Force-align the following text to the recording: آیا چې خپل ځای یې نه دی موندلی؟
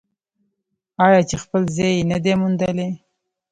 آیا 1.05 1.21
چې 1.29 1.35
خپل 1.43 1.61
ځای 1.75 1.91
یې 1.97 2.07
نه 2.11 2.17
دی 2.23 2.33
موندلی؟ 2.39 2.89